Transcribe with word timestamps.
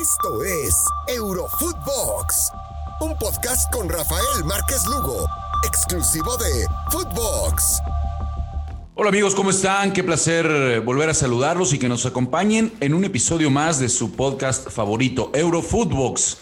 Esto 0.00 0.42
es 0.42 0.74
Eurofootbox, 1.06 2.50
un 3.00 3.16
podcast 3.16 3.72
con 3.72 3.88
Rafael 3.88 4.44
Márquez 4.44 4.84
Lugo, 4.86 5.24
exclusivo 5.64 6.36
de 6.36 6.66
Footbox. 6.90 7.80
Hola 8.96 9.10
amigos, 9.10 9.36
¿cómo 9.36 9.50
están? 9.50 9.92
Qué 9.92 10.02
placer 10.02 10.80
volver 10.80 11.10
a 11.10 11.14
saludarlos 11.14 11.72
y 11.74 11.78
que 11.78 11.88
nos 11.88 12.06
acompañen 12.06 12.72
en 12.80 12.92
un 12.92 13.04
episodio 13.04 13.50
más 13.50 13.78
de 13.78 13.88
su 13.88 14.16
podcast 14.16 14.68
favorito, 14.68 15.30
Eurofootbox, 15.32 16.38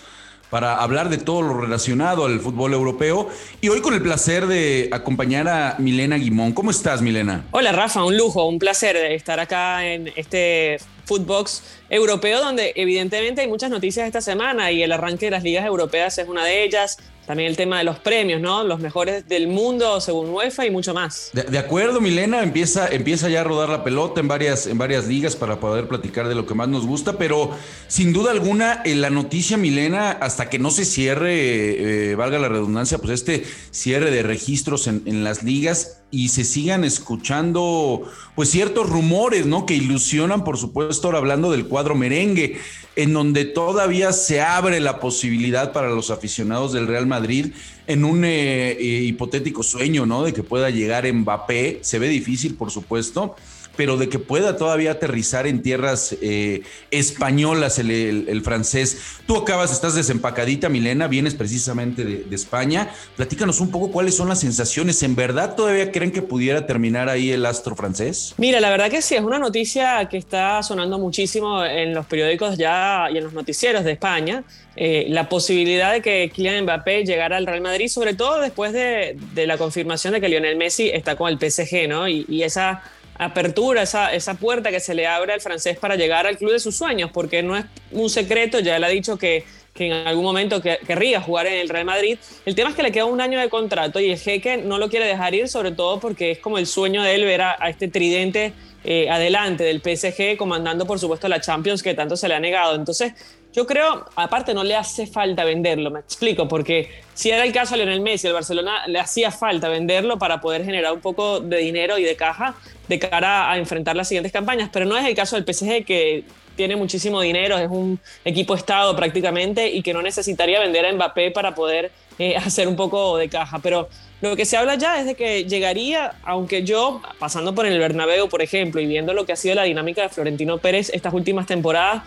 para 0.49 0.77
hablar 0.77 1.11
de 1.11 1.19
todo 1.19 1.43
lo 1.43 1.61
relacionado 1.61 2.25
al 2.25 2.41
fútbol 2.41 2.73
europeo. 2.73 3.29
Y 3.61 3.69
hoy 3.69 3.83
con 3.83 3.93
el 3.93 4.01
placer 4.01 4.47
de 4.47 4.89
acompañar 4.93 5.49
a 5.49 5.77
Milena 5.79 6.17
Guimón. 6.17 6.53
¿Cómo 6.53 6.71
estás, 6.71 7.03
Milena? 7.03 7.45
Hola 7.51 7.73
Rafa, 7.73 8.03
un 8.03 8.17
lujo, 8.17 8.47
un 8.47 8.59
placer 8.59 8.97
estar 8.97 9.41
acá 9.41 9.87
en 9.87 10.11
este 10.17 10.79
Footbox 11.05 11.63
europeo, 11.91 12.41
donde 12.41 12.73
evidentemente 12.77 13.43
hay 13.43 13.49
muchas 13.49 13.71
noticias 13.71 14.07
esta 14.07 14.21
semana 14.21 14.71
y 14.71 14.83
el 14.83 14.93
arranque 14.93 15.27
de 15.27 15.33
las 15.33 15.43
ligas 15.43 15.67
europeas 15.67 16.19
es 16.19 16.29
una 16.29 16.45
de 16.45 16.65
ellas. 16.65 16.99
También 17.27 17.49
el 17.49 17.57
tema 17.57 17.79
de 17.79 17.85
los 17.85 18.01
premios, 18.01 18.41
¿no? 18.41 18.65
Los 18.65 18.81
mejores 18.81 19.29
del 19.29 19.47
mundo 19.47 20.01
según 20.01 20.31
UEFA 20.31 20.67
y 20.67 20.71
mucho 20.71 20.93
más. 20.93 21.31
De, 21.33 21.57
acuerdo, 21.57 22.01
Milena, 22.01 22.43
empieza, 22.43 22.89
empieza 22.89 23.29
ya 23.29 23.43
a 23.43 23.45
rodar 23.45 23.69
la 23.69 23.85
pelota 23.85 24.21
en 24.21 24.27
varias, 24.27 24.67
en 24.67 24.77
varias 24.77 25.07
ligas 25.07 25.37
para 25.37 25.61
poder 25.61 25.87
platicar 25.87 26.27
de 26.27 26.35
lo 26.35 26.47
que 26.47 26.55
más 26.55 26.67
nos 26.69 26.85
gusta, 26.85 27.19
pero 27.19 27.57
sin 27.87 28.13
duda 28.13 28.33
alguna 28.33 28.83
la 28.85 29.09
noticia, 29.09 29.57
Milena, 29.57 30.11
hasta 30.11 30.51
que 30.51 30.59
no 30.59 30.73
se 30.73 30.85
cierre, 30.85 32.11
eh, 32.11 32.15
valga 32.17 32.41
la 32.41 32.49
redundancia, 32.49 32.99
pues 32.99 33.13
este 33.13 33.45
cierre 33.71 34.11
de 34.11 34.25
registros 34.25 34.89
en, 34.89 35.03
en 35.07 35.23
las 35.23 35.45
ligas, 35.45 36.02
y 36.13 36.29
se 36.29 36.45
sigan 36.45 36.85
escuchando 36.85 38.03
pues 38.37 38.51
ciertos 38.51 38.89
rumores, 38.89 39.47
¿no? 39.47 39.65
Que 39.65 39.75
ilusionan, 39.75 40.45
por 40.45 40.59
supuesto, 40.59 41.09
ahora 41.09 41.19
hablando 41.19 41.51
del 41.51 41.67
cuadro 41.67 41.95
merengue, 41.95 42.59
en 42.97 43.15
donde 43.15 43.47
todavía 43.47 44.13
se 44.13 44.43
abre 44.43 44.79
la 44.79 45.01
posibilidad 45.01 45.73
para 45.73 45.89
los 45.89 46.11
aficionados 46.11 46.75
del 46.75 46.87
Real 46.87 47.07
Madrid 47.07 47.53
en 47.87 48.05
un 48.05 48.27
eh, 48.27 48.73
eh, 48.73 49.03
hipotético 49.05 49.63
sueño, 49.63 50.05
¿no? 50.05 50.23
De 50.23 50.35
que 50.35 50.43
pueda 50.43 50.69
llegar 50.69 51.11
Mbappé, 51.11 51.79
se 51.81 51.99
ve 51.99 52.09
difícil, 52.09 52.57
por 52.57 52.71
supuesto, 52.71 53.35
pero 53.77 53.97
de 53.97 54.09
que 54.09 54.19
pueda 54.19 54.57
todavía 54.57 54.93
aterrizar 54.93 55.47
en 55.47 55.63
tierras 55.63 56.17
eh, 56.21 56.63
españolas 56.91 57.79
el, 57.79 58.43
francés. 58.45 58.99
Tú 59.27 59.37
acabas, 59.37 59.73
estás 59.73 59.95
desempacadita, 59.95 60.69
Milena, 60.69 61.09
vienes 61.09 61.35
precisamente 61.35 62.05
de, 62.05 62.33
España. 62.33 62.91
Platícanos 63.17 63.61
un 63.61 63.71
poco 63.71 63.91
cuáles 63.93 64.17
son 64.17 64.29
las 64.29 64.41
sensaciones. 64.41 65.03
¿En 65.03 65.15
verdad 65.15 65.55
todavía 65.55 65.93
creen 65.93 66.11
que 66.11 66.23
pudiera 66.23 66.67
terminar 66.67 67.09
ahí 67.09 67.31
el 67.31 67.45
astro 67.47 67.77
francés? 67.77 68.35
Mira, 68.39 68.59
la 68.59 68.71
verdad 68.71 68.91
que 68.91 69.03
sí, 69.03 69.15
es 69.15 69.21
una 69.21 69.39
noticia 69.39 70.09
que 70.09 70.17
está 70.17 70.63
sonando 70.63 70.99
muchísimo 70.99 71.65
en 71.65 71.95
los 71.95 72.07
periódicos 72.07 72.57
ya 72.57 73.09
y 73.13 73.19
en 73.19 73.25
los 73.25 73.33
noticieros 73.33 73.85
de 73.85 73.93
España. 73.93 74.45
Eh, 74.75 75.07
la 75.11 75.29
posibilidad 75.29 75.93
de 75.93 76.01
que 76.01 76.31
Kylian 76.35 76.65
Mbappé 76.65 77.05
llegara 77.05 77.37
al 77.37 77.47
Real 77.47 77.61
Madrid, 77.61 77.89
sobre 77.89 78.15
todo 78.15 78.41
después 78.41 78.73
de, 78.73 79.17
la 79.35 79.59
confirmación 79.59 80.15
de 80.15 80.21
que 80.21 80.29
Lionel 80.29 80.57
Messi 80.57 80.89
está 80.89 81.15
con 81.17 81.29
el 81.29 81.39
PSG, 81.39 81.89
¿no? 81.89 82.09
y 82.09 82.43
esa 82.43 82.83
apertura, 83.15 83.83
esa, 83.83 84.13
esa 84.13 84.35
puerta 84.35 84.71
que 84.71 84.81
se 84.81 84.95
le 84.95 85.07
abre 85.07 85.33
al 85.33 85.41
francés 85.41 85.79
para 85.79 85.97
llegar 85.97 86.27
al 86.27 86.39
club 86.39 86.53
de 86.53 86.61
sus 86.61 86.77
sueños, 86.77 87.11
porque 87.13 87.43
no 87.43 87.57
es 87.57 87.65
un 87.91 88.11
secreto, 88.11 88.61
ya 88.61 88.77
él 88.77 88.85
ha 88.85 88.89
dicho 88.89 89.19
que, 89.19 89.45
que 89.75 89.87
en 89.87 89.93
algún 90.07 90.25
momento 90.25 90.61
querría 90.61 91.21
jugar 91.21 91.47
en 91.47 91.55
el 91.55 91.69
Real 91.69 91.85
Madrid. 91.85 92.19
El 92.45 92.55
tema 92.55 92.71
es 92.71 92.77
que 92.77 92.83
le 92.83 92.93
queda 92.93 93.07
un 93.07 93.21
año 93.21 93.41
de 93.41 93.49
contrato 93.49 94.01
y 94.01 94.11
el 94.11 94.19
jeque 94.19 94.59
no 94.59 94.79
lo 94.79 94.89
quiere 94.91 95.07
dejar 95.07 95.35
ir, 95.35 95.49
sobre 95.49 95.73
todo 95.73 95.99
porque 95.99 96.33
es 96.33 96.39
como 96.39 96.59
el 96.59 96.67
sueño 96.67 97.03
de 97.03 97.15
él 97.15 97.25
ver 97.25 97.43
a, 97.43 97.55
este 97.69 97.89
tridente 97.89 98.53
eh, 98.85 99.09
adelante 99.09 99.65
del 99.65 99.81
PSG, 99.81 100.37
comandando 100.37 100.87
por 100.87 100.99
supuesto 100.99 101.29
la 101.29 101.41
Champions 101.41 101.83
que 101.83 101.95
tanto 101.95 102.17
se 102.17 102.29
le 102.29 102.35
ha 102.35 102.41
negado. 102.41 102.75
Entonces, 102.75 103.15
yo 103.53 103.67
creo, 103.67 104.07
aparte 104.17 104.55
no 104.55 104.65
le 104.65 104.75
hace 104.75 105.07
falta 105.07 105.45
venderlo, 105.45 105.91
me 105.91 106.01
explico, 106.01 106.49
porque 106.49 106.91
si 107.13 107.31
era 107.31 107.45
el 107.45 107.53
caso 107.53 107.77
de 107.77 107.85
Lionel 107.85 108.01
Messi, 108.01 108.27
el 108.27 108.33
Barcelona 108.33 108.87
le 108.87 108.99
hacía 108.99 109.31
falta 109.31 109.69
venderlo 109.69 110.19
para 110.19 110.41
poder 110.41 110.65
generar 110.65 110.93
un 110.95 111.01
poco 111.01 111.41
de 111.41 111.59
dinero 111.59 111.99
y 111.99 112.03
de 112.03 112.17
caja 112.17 112.55
de 112.89 112.99
cara 112.99 113.51
a 113.51 113.59
enfrentar 113.59 113.95
las 113.95 114.09
siguientes 114.09 114.33
campañas, 114.33 114.71
pero 114.73 114.87
no 114.87 114.97
es 114.97 115.05
el 115.05 115.15
caso 115.15 115.37
del 115.37 115.45
PSG 115.45 115.85
que 115.85 116.25
tiene 116.57 116.77
muchísimo 116.77 117.21
dinero, 117.21 117.59
es 117.59 117.71
un 117.71 117.99
equipo 118.25 118.55
estado 118.55 118.95
prácticamente 118.97 119.69
y 119.69 119.83
que 119.83 119.93
no 119.93 120.03
necesitaría 120.03 120.61
vender 120.61 120.87
a 120.87 120.93
Mbappé 120.93 121.31
para 121.31 121.55
poder 121.55 121.91
eh, 122.19 122.37
hacer 122.45 122.69
un 122.69 122.77
poco 122.77 123.17
de 123.17 123.29
caja, 123.29 123.59
pero 123.59 123.89
lo 124.21 124.37
que 124.37 124.45
se 124.45 124.57
habla 124.57 124.77
ya 124.77 125.01
es 125.01 125.07
de 125.07 125.15
que 125.15 125.45
llegaría, 125.45 126.15
aunque 126.23 126.63
yo, 126.63 127.03
pasando 127.19 127.55
por 127.55 127.67
el 127.67 127.79
Bernabéu, 127.79 128.29
por 128.29 128.41
ejemplo, 128.41 128.81
y 128.81 128.87
viendo 128.87 129.15
lo 129.15 129.27
que 129.27 129.33
ha 129.33 129.37
sido 129.37 129.57
la 129.57 129.65
dinámica 129.65 130.03
de 130.03 130.09
Florentino 130.11 130.59
Pérez 130.59 130.91
estas 130.95 131.13
últimas 131.13 131.47
temporadas, 131.47 132.05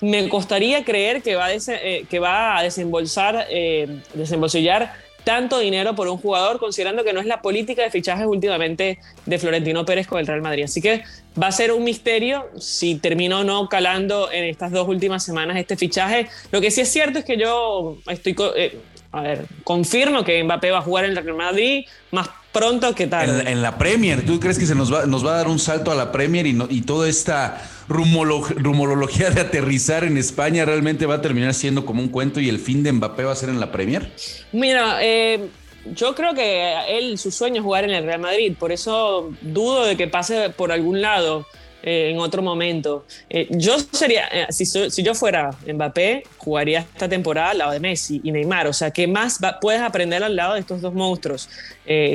me 0.00 0.28
costaría 0.28 0.84
creer 0.84 1.22
que 1.22 1.34
va 1.34 1.46
a, 1.46 1.52
eh, 1.52 2.04
que 2.08 2.18
va 2.18 2.58
a 2.58 2.62
desembolsar, 2.62 3.46
eh, 3.50 4.00
desembolsillar 4.14 5.05
tanto 5.26 5.58
dinero 5.58 5.96
por 5.96 6.06
un 6.06 6.18
jugador, 6.18 6.60
considerando 6.60 7.02
que 7.02 7.12
no 7.12 7.18
es 7.18 7.26
la 7.26 7.42
política 7.42 7.82
de 7.82 7.90
fichajes 7.90 8.28
últimamente 8.28 9.00
de 9.24 9.38
Florentino 9.40 9.84
Pérez 9.84 10.06
con 10.06 10.20
el 10.20 10.26
Real 10.28 10.40
Madrid. 10.40 10.62
Así 10.62 10.80
que 10.80 11.02
va 11.42 11.48
a 11.48 11.52
ser 11.52 11.72
un 11.72 11.82
misterio 11.82 12.46
si 12.60 12.94
terminó 13.00 13.40
o 13.40 13.44
no 13.44 13.68
calando 13.68 14.30
en 14.30 14.44
estas 14.44 14.70
dos 14.70 14.86
últimas 14.86 15.24
semanas 15.24 15.56
este 15.56 15.76
fichaje. 15.76 16.28
Lo 16.52 16.60
que 16.60 16.70
sí 16.70 16.82
es 16.82 16.92
cierto 16.92 17.18
es 17.18 17.24
que 17.24 17.36
yo 17.36 17.98
estoy, 18.06 18.36
eh, 18.54 18.78
a 19.10 19.22
ver, 19.22 19.46
confirmo 19.64 20.22
que 20.22 20.44
Mbappé 20.44 20.70
va 20.70 20.78
a 20.78 20.82
jugar 20.82 21.06
en 21.06 21.18
el 21.18 21.24
Real 21.24 21.36
Madrid 21.36 21.86
más 22.12 22.28
pronto 22.56 22.94
que 22.94 23.06
tarde. 23.06 23.50
En, 23.50 23.60
la 23.60 23.76
Premier, 23.76 24.24
¿tú 24.24 24.40
crees 24.40 24.58
que 24.58 24.66
se 24.66 24.74
nos 24.74 24.92
va, 24.92 25.06
nos 25.06 25.24
va 25.24 25.34
a 25.34 25.36
dar 25.36 25.48
un 25.48 25.58
salto 25.58 25.90
a 25.90 25.94
la 25.94 26.10
Premier 26.10 26.46
y, 26.46 26.58
y 26.70 26.80
toda 26.82 27.08
esta 27.08 27.62
rumorología 27.88 29.30
de 29.30 29.40
aterrizar 29.40 30.04
en 30.04 30.16
España 30.16 30.64
realmente 30.64 31.06
va 31.06 31.16
a 31.16 31.22
terminar 31.22 31.54
siendo 31.54 31.84
como 31.84 32.00
un 32.00 32.08
cuento 32.08 32.40
y 32.40 32.48
el 32.48 32.58
fin 32.58 32.82
de 32.82 32.92
Mbappé 32.92 33.24
va 33.24 33.32
a 33.32 33.36
ser 33.36 33.48
en 33.48 33.60
la 33.60 33.70
Premier? 33.70 34.10
Mira, 34.52 34.98
eh, 35.02 35.48
yo 35.94 36.14
creo 36.14 36.34
que 36.34 36.74
él, 36.88 37.18
su 37.18 37.30
sueño 37.30 37.56
es 37.56 37.62
jugar 37.62 37.84
en 37.84 37.90
el 37.90 38.04
Real 38.04 38.20
Madrid, 38.20 38.54
por 38.58 38.72
eso 38.72 39.30
dudo 39.42 39.84
de 39.84 39.96
que 39.96 40.08
pase 40.08 40.50
por 40.50 40.72
algún 40.72 41.00
lado. 41.00 41.46
Eh, 41.88 42.10
en 42.10 42.18
otro 42.18 42.42
momento. 42.42 43.06
Eh, 43.30 43.46
yo 43.48 43.78
sería, 43.78 44.28
si, 44.50 44.66
si, 44.66 45.02
yo 45.04 45.14
fuera 45.14 45.50
Mbappé, 45.72 46.24
jugaría 46.36 46.80
esta 46.80 47.08
temporada 47.08 47.50
al 47.50 47.58
lado 47.58 47.70
de 47.70 47.78
Messi 47.78 48.20
y 48.24 48.32
Neymar. 48.32 48.66
O 48.66 48.72
sea, 48.72 48.90
¿qué 48.90 49.06
más 49.06 49.38
puedes 49.60 49.80
aprender 49.80 50.24
al 50.24 50.34
lado 50.34 50.54
de 50.54 50.60
estos 50.60 50.80
dos 50.80 50.92
monstruos? 50.92 51.48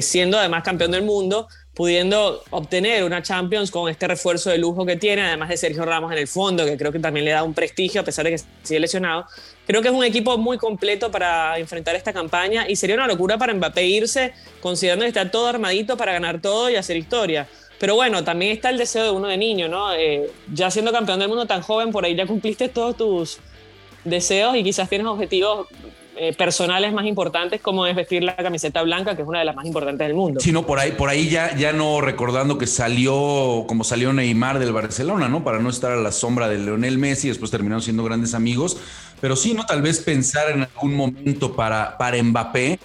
siendo 0.02 0.38
además 0.38 0.64
campeón 0.64 0.92
del 0.92 1.04
mundo, 1.04 1.48
pudiendo 1.74 2.44
obtener 2.50 3.04
una 3.04 3.22
Champions 3.22 3.72
con 3.72 3.90
este 3.90 4.08
refuerzo 4.08 4.50
de 4.50 4.58
lujo 4.58 4.86
que 4.86 4.98
tiene, 4.98 5.22
además 5.22 5.50
de 5.50 5.58
Sergio 5.58 5.86
Ramos 5.86 6.12
en 6.12 6.18
el 6.18 6.28
fondo, 6.28 6.66
que 6.66 6.78
creo 6.78 6.92
que 6.92 7.00
también 7.00 7.26
le 7.26 7.32
da 7.32 7.44
un 7.44 7.54
prestigio 7.54 8.02
a 8.02 8.04
pesar 8.04 8.26
de 8.26 8.32
que 8.32 8.44
sigue 8.64 8.80
lesionado. 8.80 9.26
Creo 9.66 9.82
que 9.82 9.88
es 9.88 9.94
un 9.94 10.04
equipo 10.04 10.38
muy 10.38 10.58
completo 10.58 11.10
para 11.12 11.58
enfrentar 11.58 11.96
esta 11.96 12.12
campaña 12.12 12.68
y 12.68 12.76
sería 12.76 12.96
una 12.96 13.08
locura 13.08 13.38
para 13.38 13.54
Mbappé 13.54 13.86
irse, 13.86 14.34
considerando 14.60 15.06
que 15.06 15.10
está 15.10 15.32
todo 15.32 15.48
armadito 15.48 15.96
para 15.96 16.12
ganar 16.12 16.42
todo 16.42 16.70
y 16.70 16.76
hacer 16.76 16.98
historia. 16.98 17.48
Pero 17.82 17.96
bueno, 17.96 18.24
también 18.24 18.52
está 18.52 18.70
el 18.70 18.78
deseo 18.78 19.04
de 19.06 19.10
uno 19.10 19.28
de 19.28 19.38
niño, 19.38 19.68
¿no? 19.68 19.92
Eh, 19.96 20.30
ya 20.54 20.70
siendo 20.70 20.92
campeón 20.92 21.18
del 21.18 21.30
mundo 21.30 21.48
tan 21.48 21.64
joven, 21.64 21.92
por 21.92 22.06
ahí 22.06 22.16
ya 22.16 22.28
cumpliste 22.28 22.70
todos 22.70 22.96
tus 22.96 23.40
deseos 24.04 24.56
y 24.56 24.64
quizás 24.64 24.88
tienes 24.88 25.08
objetivos 25.08 25.66
eh, 26.16 26.32
personales 26.34 26.94
más 26.94 27.08
importantes 27.08 27.60
como 27.60 27.88
es 27.88 27.96
vestir 27.96 28.22
la 28.22 28.36
camiseta 28.36 28.84
blanca, 28.84 29.16
que 29.16 29.24
es 29.24 29.28
una 29.28 29.40
de 29.40 29.46
las 29.46 29.56
más 29.56 29.66
importantes 29.66 30.06
del 30.06 30.16
mundo. 30.16 30.40
Sí, 30.42 30.52
no, 30.52 30.64
por 30.64 30.78
ahí, 30.78 30.92
por 30.92 31.10
ahí 31.10 31.28
ya, 31.28 31.56
ya 31.58 31.74
no 31.74 32.02
recordando 32.02 32.60
que 32.60 32.68
salió 32.68 33.66
como 33.68 33.84
salió 33.84 34.14
Neymar 34.14 34.60
del 34.60 34.74
Barcelona, 34.74 35.28
¿no? 35.28 35.44
Para 35.44 35.58
no 35.58 35.72
estar 35.72 35.92
a 35.92 35.96
la 35.96 36.12
sombra 36.12 36.50
de 36.50 36.60
Leonel 36.60 37.00
Messi, 37.00 37.30
después 37.30 37.50
terminaron 37.50 37.82
siendo 37.82 38.04
grandes 38.04 38.36
amigos. 38.36 38.78
Pero 39.22 39.36
sí, 39.36 39.56
¿no? 39.56 39.66
Tal 39.66 39.82
vez 39.82 40.02
pensar 40.02 40.52
en 40.52 40.62
algún 40.62 40.94
momento 40.94 41.56
para, 41.56 41.98
para 41.98 42.22
Mbappé, 42.22 42.78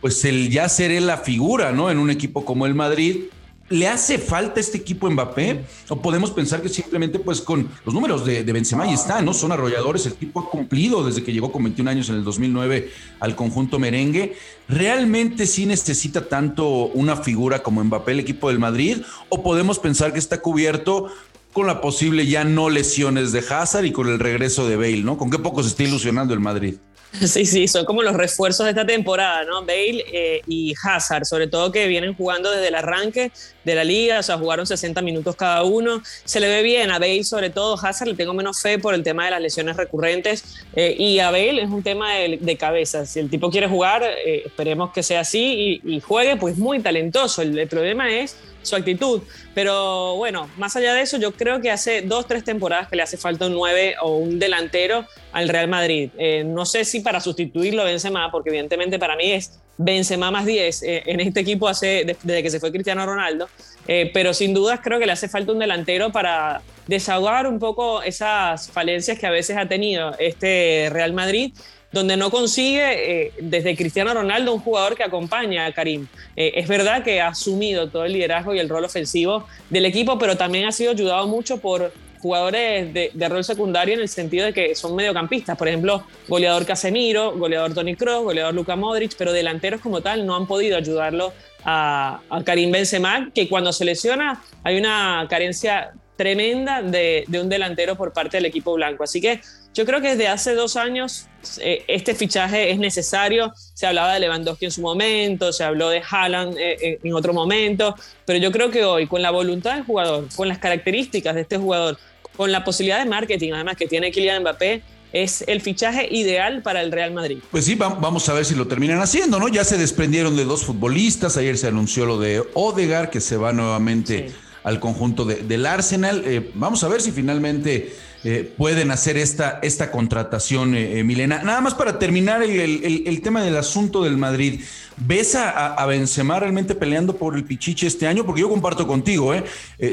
pues 0.00 0.24
el 0.24 0.50
ya 0.50 0.68
ser 0.68 1.00
la 1.02 1.18
figura, 1.18 1.70
¿no? 1.70 1.88
En 1.88 1.98
un 1.98 2.10
equipo 2.10 2.44
como 2.44 2.66
el 2.66 2.74
Madrid, 2.74 3.26
¿Le 3.70 3.86
hace 3.86 4.18
falta 4.18 4.58
este 4.58 4.78
equipo 4.78 5.08
Mbappé? 5.08 5.64
¿O 5.88 6.02
podemos 6.02 6.32
pensar 6.32 6.60
que 6.60 6.68
simplemente 6.68 7.20
pues 7.20 7.40
con 7.40 7.68
los 7.84 7.94
números 7.94 8.26
de, 8.26 8.42
Benzema 8.42 8.84
y 8.88 8.94
está, 8.94 9.22
¿no? 9.22 9.32
Son 9.32 9.52
arrolladores, 9.52 10.06
el 10.06 10.14
equipo 10.14 10.40
ha 10.40 10.50
cumplido 10.50 11.06
desde 11.06 11.22
que 11.22 11.32
llegó 11.32 11.52
con 11.52 11.62
21 11.62 11.88
años 11.88 12.08
en 12.08 12.16
el 12.16 12.24
2009 12.24 12.90
al 13.20 13.36
conjunto 13.36 13.78
merengue. 13.78 14.34
¿Realmente 14.68 15.46
sí 15.46 15.66
necesita 15.66 16.28
tanto 16.28 16.68
una 16.68 17.14
figura 17.14 17.62
como 17.62 17.84
Mbappé 17.84 18.10
el 18.10 18.20
equipo 18.20 18.48
del 18.48 18.58
Madrid? 18.58 19.02
¿O 19.28 19.44
podemos 19.44 19.78
pensar 19.78 20.12
que 20.12 20.18
está 20.18 20.40
cubierto 20.40 21.06
con 21.52 21.68
la 21.68 21.80
posible 21.80 22.26
ya 22.26 22.42
no 22.42 22.70
lesiones 22.70 23.30
de 23.30 23.44
Hazard 23.48 23.84
y 23.84 23.92
con 23.92 24.08
el 24.08 24.18
regreso 24.18 24.68
de 24.68 24.76
Bale, 24.76 25.02
¿no? 25.02 25.16
¿Con 25.16 25.30
qué 25.30 25.38
poco 25.38 25.62
se 25.62 25.68
está 25.68 25.84
ilusionando 25.84 26.34
el 26.34 26.40
Madrid? 26.40 26.74
Sí, 27.26 27.44
sí, 27.44 27.66
son 27.66 27.84
como 27.84 28.02
los 28.02 28.14
refuerzos 28.14 28.64
de 28.64 28.70
esta 28.70 28.86
temporada, 28.86 29.44
¿no? 29.44 29.60
Bale 29.62 30.04
eh, 30.12 30.42
y 30.46 30.74
Hazard, 30.82 31.26
sobre 31.26 31.48
todo 31.48 31.72
que 31.72 31.86
vienen 31.88 32.14
jugando 32.14 32.50
desde 32.50 32.68
el 32.68 32.74
arranque 32.74 33.32
de 33.64 33.74
la 33.74 33.84
liga, 33.84 34.20
o 34.20 34.22
sea, 34.22 34.38
jugaron 34.38 34.66
60 34.66 35.02
minutos 35.02 35.36
cada 35.36 35.64
uno. 35.64 36.02
Se 36.24 36.40
le 36.40 36.48
ve 36.48 36.62
bien 36.62 36.90
a 36.90 36.98
Bale, 36.98 37.24
sobre 37.24 37.50
todo 37.50 37.74
Hazard, 37.74 38.08
le 38.08 38.14
tengo 38.14 38.32
menos 38.32 38.60
fe 38.60 38.78
por 38.78 38.94
el 38.94 39.02
tema 39.02 39.24
de 39.24 39.32
las 39.32 39.40
lesiones 39.40 39.76
recurrentes. 39.76 40.44
Eh, 40.74 40.94
y 40.98 41.18
a 41.18 41.30
Bale 41.30 41.62
es 41.62 41.68
un 41.68 41.82
tema 41.82 42.14
de, 42.14 42.56
cabeza. 42.56 43.06
Si 43.06 43.20
el 43.20 43.28
tipo 43.28 43.50
quiere 43.50 43.66
jugar, 43.68 44.02
eh, 44.02 44.42
esperemos 44.46 44.92
que 44.92 45.02
sea 45.02 45.20
así 45.20 45.80
y, 45.84 46.00
juegue, 46.00 46.36
pues 46.36 46.56
muy 46.58 46.80
talentoso. 46.80 47.42
El 47.42 47.66
problema 47.68 48.10
es 48.10 48.36
su 48.62 48.76
actitud. 48.76 49.22
Pero 49.54 50.16
bueno, 50.16 50.48
más 50.56 50.76
allá 50.76 50.94
de 50.94 51.02
eso, 51.02 51.18
yo 51.18 51.32
creo 51.32 51.60
que 51.60 51.70
hace 51.70 52.02
dos, 52.02 52.26
tres 52.26 52.44
temporadas 52.44 52.88
que 52.88 52.96
le 52.96 53.02
hace 53.02 53.16
falta 53.16 53.46
un 53.46 53.54
9 53.54 53.96
o 54.02 54.16
un 54.16 54.38
delantero 54.38 55.06
al 55.32 55.48
Real 55.48 55.68
Madrid. 55.68 56.10
Eh, 56.18 56.44
no 56.44 56.64
sé 56.64 56.84
si 56.84 57.00
para 57.00 57.20
sustituirlo 57.20 57.84
Benzema, 57.84 58.30
porque 58.30 58.50
evidentemente 58.50 58.98
para 58.98 59.16
mí 59.16 59.32
es 59.32 59.58
Benzema 59.76 60.30
más 60.30 60.46
10 60.46 60.82
eh, 60.82 61.02
en 61.06 61.20
este 61.20 61.40
equipo 61.40 61.66
hace, 61.66 62.16
desde 62.22 62.42
que 62.42 62.50
se 62.50 62.60
fue 62.60 62.70
Cristiano 62.70 63.04
Ronaldo. 63.06 63.48
Eh, 63.88 64.10
pero 64.12 64.34
sin 64.34 64.54
dudas 64.54 64.80
creo 64.82 64.98
que 64.98 65.06
le 65.06 65.12
hace 65.12 65.28
falta 65.28 65.52
un 65.52 65.58
delantero 65.58 66.12
para 66.12 66.62
desahogar 66.86 67.46
un 67.46 67.58
poco 67.58 68.02
esas 68.02 68.70
falencias 68.70 69.18
que 69.18 69.26
a 69.26 69.30
veces 69.30 69.56
ha 69.56 69.66
tenido 69.66 70.14
este 70.18 70.88
Real 70.90 71.12
Madrid 71.12 71.52
donde 71.92 72.16
no 72.16 72.30
consigue 72.30 73.26
eh, 73.26 73.32
desde 73.40 73.76
Cristiano 73.76 74.14
Ronaldo 74.14 74.54
un 74.54 74.60
jugador 74.60 74.96
que 74.96 75.02
acompaña 75.02 75.66
a 75.66 75.72
Karim. 75.72 76.06
Eh, 76.36 76.52
es 76.56 76.68
verdad 76.68 77.02
que 77.02 77.20
ha 77.20 77.28
asumido 77.28 77.88
todo 77.88 78.04
el 78.04 78.12
liderazgo 78.12 78.54
y 78.54 78.58
el 78.58 78.68
rol 78.68 78.84
ofensivo 78.84 79.46
del 79.68 79.86
equipo, 79.86 80.18
pero 80.18 80.36
también 80.36 80.66
ha 80.66 80.72
sido 80.72 80.92
ayudado 80.92 81.26
mucho 81.26 81.58
por 81.58 81.92
jugadores 82.20 82.92
de, 82.92 83.28
rol 83.28 83.42
secundario 83.44 83.94
en 83.94 84.00
el 84.00 84.08
sentido 84.08 84.46
de 84.46 84.52
que 84.52 84.74
son 84.74 84.94
mediocampistas, 84.94 85.56
por 85.56 85.68
ejemplo, 85.68 86.04
goleador 86.28 86.66
Casemiro, 86.66 87.32
goleador 87.36 87.74
Tony 87.74 87.96
Kroos, 87.96 88.24
goleador 88.24 88.54
Luka 88.54 88.76
Modric, 88.76 89.14
pero 89.16 89.32
delanteros 89.32 89.80
como 89.80 90.02
tal 90.02 90.26
no 90.26 90.36
han 90.36 90.46
podido 90.46 90.76
ayudarlo 90.76 91.32
a, 91.64 92.20
Karim 92.44 92.70
Benzema, 92.70 93.30
que 93.34 93.48
cuando 93.48 93.72
se 93.72 93.84
lesiona 93.84 94.42
hay 94.62 94.78
una 94.78 95.26
carencia 95.28 95.92
tremenda 96.16 96.82
de, 96.82 97.24
un 97.40 97.48
delantero 97.48 97.96
por 97.96 98.12
parte 98.12 98.36
del 98.36 98.46
equipo 98.46 98.74
blanco. 98.74 99.04
Así 99.04 99.20
que 99.20 99.40
yo 99.74 99.84
creo 99.86 100.00
que 100.00 100.08
desde 100.08 100.28
hace 100.28 100.54
dos 100.54 100.76
años 100.76 101.26
eh, 101.60 101.84
este 101.88 102.14
fichaje 102.14 102.70
es 102.70 102.78
necesario. 102.78 103.52
Se 103.56 103.86
hablaba 103.86 104.14
de 104.14 104.20
Lewandowski 104.20 104.66
en 104.66 104.70
su 104.70 104.82
momento, 104.82 105.52
se 105.52 105.64
habló 105.64 105.88
de 105.88 106.02
Haaland 106.08 106.56
eh, 106.58 106.76
eh, 106.80 106.98
en 107.02 107.14
otro 107.14 107.32
momento, 107.32 107.94
pero 108.26 108.38
yo 108.38 108.50
creo 108.50 108.70
que 108.70 108.84
hoy, 108.84 109.06
con 109.06 109.22
la 109.22 109.30
voluntad 109.30 109.74
del 109.74 109.84
jugador, 109.84 110.26
con 110.34 110.48
las 110.48 110.58
características 110.58 111.34
de 111.34 111.42
este 111.42 111.56
jugador, 111.56 111.98
con 112.36 112.52
la 112.52 112.64
posibilidad 112.64 112.98
de 112.98 113.08
marketing 113.08 113.52
además 113.52 113.76
que 113.76 113.86
tiene 113.86 114.10
Kylian 114.10 114.42
Mbappé, 114.42 114.82
es 115.12 115.44
el 115.48 115.60
fichaje 115.60 116.08
ideal 116.10 116.62
para 116.62 116.82
el 116.82 116.92
Real 116.92 117.12
Madrid. 117.12 117.38
Pues 117.50 117.64
sí, 117.64 117.74
vamos 117.74 118.28
a 118.28 118.32
ver 118.32 118.44
si 118.44 118.54
lo 118.54 118.68
terminan 118.68 119.00
haciendo, 119.00 119.40
¿no? 119.40 119.48
Ya 119.48 119.64
se 119.64 119.76
desprendieron 119.76 120.36
de 120.36 120.44
dos 120.44 120.64
futbolistas, 120.64 121.36
ayer 121.36 121.58
se 121.58 121.66
anunció 121.66 122.06
lo 122.06 122.18
de 122.18 122.44
Odegar, 122.54 123.10
que 123.10 123.20
se 123.20 123.36
va 123.36 123.52
nuevamente 123.52 124.30
al 124.62 124.78
conjunto 124.78 125.24
del 125.24 125.66
Arsenal. 125.66 126.22
Eh, 126.26 126.50
vamos 126.54 126.84
a 126.84 126.88
ver 126.88 127.00
si 127.00 127.10
finalmente 127.12 127.92
eh, 128.22 128.52
pueden 128.56 128.90
hacer 128.90 129.16
esta, 129.16 129.58
esta 129.62 129.90
contratación, 129.90 130.74
eh, 130.74 131.02
Milena. 131.04 131.42
Nada 131.42 131.60
más 131.60 131.74
para 131.74 131.98
terminar 131.98 132.42
el, 132.42 133.20
tema 133.22 133.42
del 133.42 133.56
asunto 133.56 134.02
del 134.04 134.16
Madrid. 134.16 134.60
¿Ves 135.02 135.34
a, 135.34 135.74
a, 135.74 135.86
Benzema 135.86 136.38
realmente 136.38 136.74
peleando 136.74 137.16
por 137.16 137.34
el 137.34 137.44
Pichiche 137.44 137.86
este 137.86 138.06
año? 138.06 138.26
Porque 138.26 138.42
yo 138.42 138.50
comparto 138.50 138.86
contigo, 138.86 139.32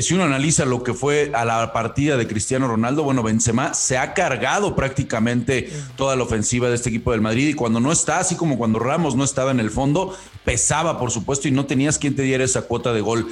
si 0.01 0.13
uno 0.13 0.25
analiza 0.25 0.65
lo 0.65 0.83
que 0.83 0.93
fue 0.93 1.31
a 1.33 1.45
la 1.45 1.71
partida 1.71 2.17
de 2.17 2.27
Cristiano 2.27 2.67
Ronaldo, 2.67 3.03
bueno, 3.03 3.23
Benzema 3.23 3.73
se 3.73 3.97
ha 3.97 4.13
cargado 4.13 4.75
prácticamente 4.75 5.71
toda 5.95 6.17
la 6.17 6.23
ofensiva 6.23 6.67
de 6.67 6.75
este 6.75 6.89
equipo 6.89 7.11
del 7.11 7.21
Madrid 7.21 7.47
y 7.47 7.53
cuando 7.53 7.79
no 7.79 7.93
está, 7.93 8.19
así 8.19 8.35
como 8.35 8.57
cuando 8.57 8.79
Ramos 8.79 9.15
no 9.15 9.23
estaba 9.23 9.51
en 9.51 9.61
el 9.61 9.69
fondo, 9.69 10.17
pesaba, 10.43 10.99
por 10.99 11.11
supuesto, 11.11 11.47
y 11.47 11.51
no 11.51 11.65
tenías 11.65 11.97
quien 11.97 12.15
te 12.15 12.23
diera 12.23 12.43
esa 12.43 12.63
cuota 12.63 12.91
de 12.91 13.01
gol. 13.01 13.27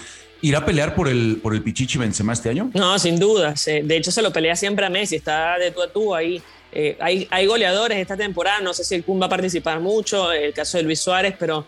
¿Irá 0.45 0.59
a 0.59 0.65
pelear 0.65 0.93
por 0.93 1.07
el, 1.07 1.39
por 1.41 1.55
el 1.55 1.63
Pichichi 1.63 1.97
Benzema 1.97 2.33
este 2.33 2.49
año? 2.49 2.69
No, 2.75 2.99
sin 2.99 3.17
duda. 3.17 3.55
De 3.65 3.97
hecho, 3.97 4.11
se 4.11 4.21
lo 4.21 4.31
pelea 4.31 4.55
siempre 4.55 4.85
a 4.85 4.91
Messi. 4.91 5.15
Está 5.15 5.57
de 5.57 5.71
tú 5.71 5.81
a 5.81 5.87
tú 5.91 6.13
ahí. 6.13 6.39
Eh, 6.71 6.95
hay, 6.99 7.45
goleadores 7.47 7.97
esta 7.97 8.15
temporada. 8.15 8.59
No 8.61 8.71
sé 8.71 8.83
si 8.83 8.93
el 8.93 9.03
Kun 9.03 9.19
va 9.19 9.25
a 9.25 9.29
participar 9.29 9.79
mucho. 9.79 10.31
El 10.31 10.53
caso 10.53 10.77
de 10.77 10.83
Luis 10.83 10.99
Suárez, 10.99 11.33
pero 11.39 11.65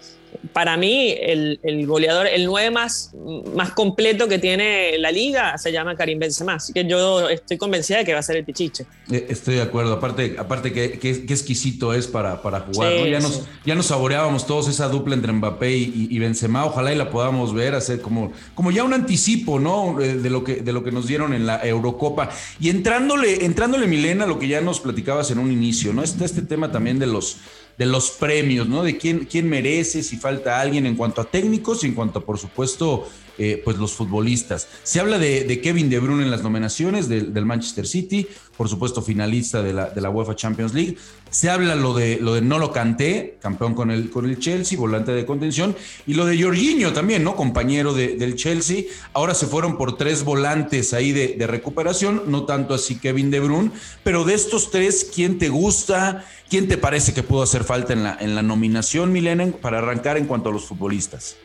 para 0.54 0.78
mí, 0.78 1.16
el, 1.20 1.86
goleador, 1.86 2.28
el 2.28 2.46
9 2.46 2.72
más, 2.72 3.12
más 3.56 3.72
completo 3.72 4.28
que 4.28 4.40
tiene 4.40 4.98
la 4.98 5.12
liga 5.12 5.58
se 5.58 5.72
llama 5.72 5.96
Karim 5.96 6.20
Benzema. 6.20 6.56
Así 6.56 6.74
que 6.74 6.86
yo 6.86 7.30
estoy 7.30 7.58
convencida 7.58 8.00
de 8.00 8.06
que 8.06 8.14
va 8.14 8.20
a 8.20 8.24
ser 8.24 8.38
el 8.38 8.46
Pichiche. 8.46 8.86
Eh, 9.12 9.28
estoy 9.30 9.56
de 9.56 9.62
acuerdo. 9.62 9.94
Aparte, 9.94 10.36
aparte 10.38 10.72
que, 10.72 11.00
exquisito 11.28 11.94
es 11.94 12.08
para, 12.08 12.42
para 12.42 12.62
jugar. 12.62 13.08
Ya, 13.08 13.20
nos, 13.20 13.44
ya 13.66 13.76
nos 13.76 13.88
saboreábamos 13.88 14.48
todos 14.48 14.68
esa 14.68 14.88
dupla 14.90 15.16
entre 15.16 15.32
Mbappé 15.32 15.72
y, 15.72 16.20
Benzema. 16.20 16.66
Ojalá 16.66 16.94
y 16.94 16.96
la 16.96 17.10
podamos 17.10 17.54
ver, 17.54 17.76
hacer 17.76 18.02
como, 18.02 18.32
como 18.56 18.72
ya 18.72 18.84
un 18.84 18.94
anticipo, 18.94 19.60
¿no? 19.60 20.02
Eh, 20.02 20.16
de 20.16 20.30
lo, 20.30 20.44
que, 20.44 20.56
de 20.56 20.74
lo 20.74 20.84
que 20.84 20.92
nos 20.92 21.08
dieron 21.08 21.34
en 21.34 21.46
la 21.46 21.66
Eurocopa. 21.66 22.30
Y 22.60 22.70
entrándole, 22.70 23.46
entrándole, 23.46 23.88
Milena, 23.88 24.26
lo 24.26 24.40
que 24.40 24.48
ya 24.48 24.62
nos 24.62 24.80
platicabas 24.80 25.32
en 25.32 25.40
un 25.40 25.52
inicio, 25.52 25.94
¿no? 25.94 26.04
Está 26.04 26.26
este 26.26 26.42
tema 26.42 26.72
también 26.72 27.00
de 27.00 27.08
los 27.08 27.38
de 27.78 27.86
los 27.86 28.12
premios, 28.12 28.68
¿no? 28.68 28.84
De 28.84 28.98
quién, 28.98 29.26
quién 29.26 29.48
merece, 29.48 30.02
si 30.04 30.18
falta 30.18 30.60
alguien 30.60 30.86
en 30.86 30.96
cuanto 30.96 31.22
a 31.22 31.26
técnicos 31.26 31.84
y 31.84 31.88
en 31.88 31.94
cuanto 31.94 32.24
por 32.24 32.40
supuesto, 32.40 33.08
eh, 33.40 33.62
pues 33.64 33.78
los 33.78 33.94
futbolistas. 33.94 34.68
Se 34.82 35.00
habla 35.00 35.20
de, 35.20 35.62
Kevin 35.62 35.90
De 35.90 36.00
Bruyne 36.00 36.24
en 36.24 36.32
las 36.32 36.42
nominaciones 36.42 37.08
del, 37.08 37.46
Manchester 37.46 37.86
City, 37.86 38.28
por 38.58 38.68
supuesto 38.68 39.02
finalista 39.02 39.62
de 39.62 39.74
la, 39.74 39.90
de 39.92 40.02
la, 40.02 40.10
UEFA 40.10 40.36
Champions 40.36 40.74
League. 40.74 40.98
Se 41.30 41.50
habla 41.50 41.76
lo 41.76 41.94
de, 41.94 42.18
lo 42.20 42.34
de 42.34 42.42
Nolo 42.42 42.72
Kanté, 42.72 43.38
campeón 43.40 43.76
con 43.76 43.92
el, 43.92 44.10
con 44.10 44.28
el 44.28 44.40
Chelsea, 44.40 44.78
volante 44.78 45.12
de 45.12 45.26
contención, 45.26 45.76
y 46.08 46.16
lo 46.16 46.26
de 46.26 46.42
Jorginho 46.42 46.94
también, 46.94 47.24
¿no? 47.24 47.36
Compañero 47.36 47.94
del 47.94 48.36
Chelsea. 48.36 48.86
Ahora 49.14 49.36
se 49.36 49.46
fueron 49.46 49.78
por 49.78 49.98
tres 49.98 50.24
volantes 50.24 50.94
ahí 50.94 51.12
de, 51.12 51.48
recuperación, 51.48 52.24
no 52.28 52.46
tanto 52.46 52.74
así 52.74 52.96
Kevin 52.96 53.30
De 53.30 53.40
Bruyne, 53.40 53.72
pero 54.04 54.24
de 54.24 54.34
estos 54.34 54.72
tres, 54.72 55.10
¿quién 55.14 55.38
te 55.38 55.50
gusta? 55.50 56.26
¿Quién 56.50 56.68
te 56.68 56.78
parece 56.78 57.14
que 57.14 57.24
pudo 57.24 57.44
hacer 57.44 57.64
falta 57.64 57.94
en 57.94 58.04
la, 58.04 58.18
en 58.20 58.34
la 58.34 58.42
nominación, 58.42 59.12
Milena, 59.12 59.48
para 59.62 59.78
arrancar 59.78 60.18
en 60.18 60.26
cuanto 60.26 60.50
a 60.50 60.52
los 60.54 60.66
futbolistas? 60.66 61.36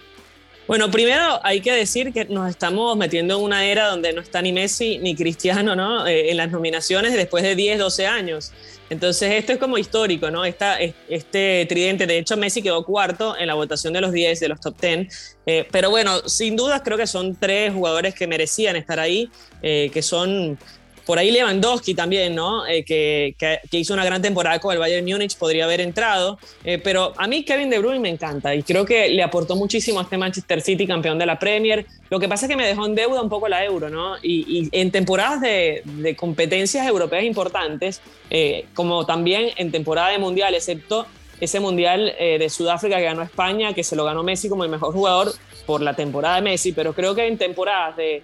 Bueno, 0.69 0.91
primero 0.91 1.41
hay 1.43 1.61
que 1.61 1.73
decir 1.73 2.13
que 2.13 2.25
nos 2.27 2.49
estamos 2.49 2.97
metiendo 2.97 3.37
en 3.37 3.43
una 3.43 3.65
era 3.65 3.89
donde 3.89 4.13
no 4.13 4.21
está 4.21 4.41
ni 4.41 4.53
Messi 4.53 4.99
ni 4.99 5.17
Cristiano, 5.17 5.75
¿no? 5.75 6.07
Eh, 6.07 6.31
en 6.31 6.37
las 6.37 6.51
nominaciones 6.51 7.13
después 7.15 7.43
de 7.43 7.57
10, 7.57 7.81
12 7.81 8.07
años. 8.07 8.53
Entonces 8.89 9.33
esto 9.33 9.53
es 9.53 9.59
como 9.59 9.77
histórico, 9.77 10.31
¿no? 10.31 10.45
Esta, 10.45 10.79
este 10.79 11.67
tridente, 11.69 12.07
de 12.07 12.19
hecho 12.19 12.37
Messi 12.37 12.63
quedó 12.63 12.85
cuarto 12.85 13.37
en 13.37 13.47
la 13.49 13.55
votación 13.55 13.93
de 13.93 14.01
los 14.03 14.13
10, 14.13 14.39
de 14.39 14.49
los 14.49 14.61
top 14.61 14.81
10. 14.81 15.37
Eh, 15.47 15.67
pero 15.73 15.91
bueno, 15.91 16.29
sin 16.29 16.55
dudas 16.57 16.83
creo 16.85 16.97
que 16.97 17.07
son 17.07 17.35
tres 17.35 17.73
jugadores 17.73 18.15
que 18.15 18.27
merecían 18.27 18.77
estar 18.77 19.01
ahí, 19.01 19.31
eh, 19.63 19.91
que 19.93 20.03
son 20.03 20.59
por 21.05 21.19
ahí 21.19 21.31
Lewandowski 21.31 21.95
también, 21.95 22.35
¿no? 22.35 22.67
Eh, 22.67 22.85
que, 22.85 23.35
hizo 23.73 23.95
una 23.95 24.05
gran 24.05 24.23
temporada 24.23 24.59
con 24.61 24.73
el 24.73 24.79
Bayern 24.79 25.05
Múnich, 25.05 25.37
podría 25.37 25.65
haber 25.65 25.81
entrado. 25.81 26.39
Eh, 26.65 26.79
pero 26.79 27.13
a 27.17 27.27
mí 27.27 27.45
Kevin 27.45 27.71
De 27.71 27.79
Bruyne 27.79 28.01
me 28.01 28.09
encanta 28.09 28.55
y 28.55 28.63
creo 28.63 28.85
que 28.85 29.09
le 29.09 29.23
aportó 29.23 29.57
muchísimo 29.57 29.99
a 30.01 30.03
este 30.03 30.17
Manchester 30.17 30.61
City, 30.61 30.87
campeón 30.87 31.19
de 31.19 31.27
la 31.27 31.39
Premier. 31.39 31.87
Lo 32.11 32.21
que 32.21 32.29
pasa 32.29 32.47
es 32.47 32.51
que 32.51 32.57
me 32.57 32.67
dejó 32.67 32.87
en 32.87 32.95
deuda 32.95 33.21
un 33.23 33.29
poco 33.29 33.49
la 33.49 33.65
Euro, 33.65 33.89
¿no? 33.91 34.17
Y, 34.23 34.69
en 34.73 34.91
temporadas 34.91 35.41
de, 35.41 35.83
competencias 36.17 36.87
europeas 36.87 37.25
importantes, 37.25 38.01
eh, 38.31 38.67
como 38.75 39.07
también 39.07 39.51
en 39.57 39.73
temporada 39.73 40.11
de 40.11 40.19
Mundial, 40.19 40.55
excepto 40.55 41.07
ese 41.41 41.59
Mundial 41.59 42.15
de 42.21 42.49
Sudáfrica 42.49 42.99
que 42.99 43.03
ganó 43.03 43.23
España, 43.23 43.73
que 43.73 43.83
se 43.83 43.97
lo 43.97 44.05
ganó 44.05 44.23
Messi 44.23 44.49
como 44.49 44.63
el 44.63 44.71
mejor 44.71 44.93
jugador 44.93 45.33
por 45.67 45.83
la 45.83 45.95
temporada 45.95 46.37
de 46.37 46.43
Messi, 46.43 46.73
pero 46.73 46.93
creo 46.93 47.17
que 47.17 47.27
en 47.27 47.37
temporadas 47.37 47.97
de 47.97 48.23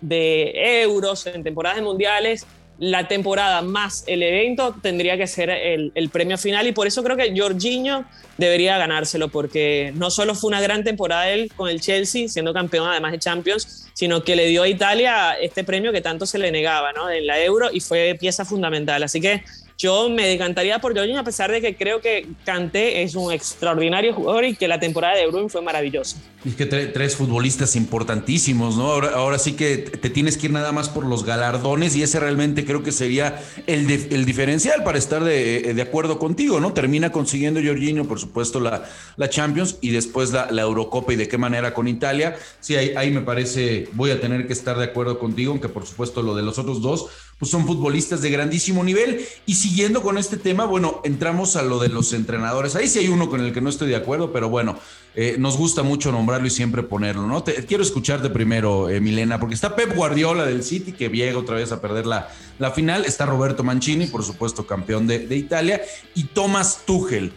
de 0.00 0.82
euros, 0.82 1.26
en 1.26 1.42
temporadas 1.42 1.82
mundiales, 1.82 2.46
la 2.78 3.08
temporada 3.08 3.62
más 3.62 4.04
el 4.06 4.22
evento 4.22 4.74
tendría 4.82 5.16
que 5.16 5.26
ser 5.26 5.48
el, 5.48 6.10
premio 6.10 6.36
final 6.36 6.66
y 6.66 6.72
por 6.72 6.86
eso 6.86 7.02
creo 7.02 7.16
que 7.16 7.32
Jorginho 7.34 8.04
debería 8.36 8.76
ganárselo 8.76 9.28
porque 9.28 9.92
no 9.94 10.10
solo 10.10 10.34
fue 10.34 10.48
una 10.48 10.60
gran 10.60 10.84
temporada 10.84 11.30
él 11.30 11.50
con 11.56 11.70
el 11.70 11.80
Chelsea 11.80 12.28
siendo 12.28 12.52
campeón 12.52 12.86
además 12.90 13.12
de 13.12 13.18
Champions 13.18 13.86
sino 13.96 14.22
que 14.22 14.36
le 14.36 14.46
dio 14.46 14.64
a 14.64 14.68
Italia 14.68 15.32
este 15.40 15.64
premio 15.64 15.90
que 15.90 16.02
tanto 16.02 16.26
se 16.26 16.38
le 16.38 16.52
negaba 16.52 16.90
en 17.14 17.26
la 17.26 17.42
Euro 17.42 17.70
y 17.72 17.80
fue 17.80 18.14
pieza 18.20 18.44
fundamental. 18.44 19.02
Así 19.02 19.22
que 19.22 19.42
yo 19.78 20.08
me 20.08 20.26
decantaría 20.26 20.78
por 20.78 20.96
Jorginho 20.96 21.20
a 21.20 21.24
pesar 21.24 21.50
de 21.50 21.60
que 21.60 21.76
creo 21.76 22.00
que 22.00 22.26
Kanté 22.44 23.02
es 23.02 23.14
un 23.14 23.30
extraordinario 23.32 24.14
jugador 24.14 24.44
y 24.44 24.56
que 24.56 24.68
la 24.68 24.80
temporada 24.80 25.16
de 25.16 25.26
Bruin 25.26 25.50
fue 25.50 25.60
maravillosa. 25.60 26.16
Es 26.46 26.54
que 26.54 26.64
tres 26.64 27.16
futbolistas 27.16 27.76
importantísimos, 27.76 28.76
¿no? 28.76 28.84
Ahora, 28.84 29.10
ahora 29.14 29.38
sí 29.38 29.52
que 29.54 29.78
te 29.78 30.08
tienes 30.10 30.38
que 30.38 30.46
ir 30.46 30.52
nada 30.52 30.72
más 30.72 30.88
por 30.88 31.04
los 31.04 31.24
galardones 31.24 31.96
y 31.96 32.02
ese 32.02 32.20
realmente 32.20 32.64
creo 32.64 32.82
que 32.82 32.92
sería 32.92 33.42
el, 33.66 33.90
el 33.90 34.24
diferencial 34.24 34.84
para 34.84 34.96
estar 34.96 35.24
de, 35.24 35.74
de, 35.74 35.82
acuerdo 35.82 36.18
contigo, 36.18 36.60
¿no? 36.60 36.72
Termina 36.72 37.10
consiguiendo 37.10 37.60
Jorginho, 37.62 38.06
por 38.06 38.20
supuesto, 38.20 38.60
la, 38.60 38.84
la 39.16 39.28
Champions 39.28 39.76
y 39.80 39.90
después 39.90 40.32
la, 40.32 40.50
la, 40.50 40.62
Eurocopa 40.62 41.12
y 41.12 41.16
de 41.16 41.28
qué 41.28 41.36
manera 41.36 41.74
con 41.74 41.88
Italia. 41.88 42.36
Sí, 42.60 42.76
ahí, 42.76 42.92
ahí 42.96 43.10
me 43.10 43.22
parece, 43.22 43.88
voy 43.92 44.10
a 44.10 44.20
tener 44.20 44.46
que 44.46 44.52
estar 44.52 44.78
de 44.78 44.84
acuerdo 44.84 45.18
contigo, 45.18 45.50
aunque 45.50 45.68
por 45.68 45.84
supuesto 45.84 46.22
lo 46.22 46.34
de 46.34 46.42
los 46.42 46.58
otros 46.58 46.80
dos, 46.80 47.06
pues 47.38 47.50
son 47.50 47.66
futbolistas 47.66 48.22
de 48.22 48.30
grandísimo 48.30 48.82
nivel. 48.82 49.26
Y 49.44 49.54
siguiendo 49.54 50.02
con 50.02 50.16
este 50.16 50.36
tema, 50.36 50.64
bueno, 50.64 51.00
entramos 51.04 51.56
a 51.56 51.62
lo 51.62 51.78
de 51.78 51.88
los 51.88 52.12
entrenadores. 52.12 52.76
Ahí 52.76 52.88
sí 52.88 53.00
hay 53.00 53.08
uno 53.08 53.28
con 53.28 53.40
el 53.40 53.52
que 53.52 53.60
no 53.60 53.68
estoy 53.68 53.88
de 53.88 53.96
acuerdo, 53.96 54.32
pero 54.32 54.48
bueno, 54.48 54.78
eh, 55.14 55.36
nos 55.38 55.56
gusta 55.58 55.82
mucho 55.82 56.12
nombrarlo 56.12 56.46
y 56.46 56.50
siempre 56.50 56.82
ponerlo, 56.82 57.26
¿no? 57.26 57.42
Te, 57.42 57.54
quiero 57.66 57.82
escucharte 57.82 58.30
primero, 58.30 58.88
eh, 58.88 59.00
Milena, 59.00 59.38
porque 59.38 59.54
está 59.54 59.76
Pep 59.76 59.94
Guardiola 59.94 60.46
del 60.46 60.62
City, 60.62 60.92
que 60.92 61.08
llega 61.10 61.38
otra 61.38 61.56
vez 61.56 61.72
a 61.72 61.80
perder 61.80 62.06
la, 62.06 62.28
la 62.58 62.70
final. 62.70 63.04
Está 63.04 63.26
Roberto 63.26 63.62
Mancini, 63.64 64.06
por 64.06 64.24
supuesto, 64.24 64.66
campeón 64.66 65.06
de, 65.06 65.26
de 65.26 65.36
Italia. 65.36 65.82
Y 66.14 66.24
Thomas 66.24 66.82
Tuchel. 66.86 67.32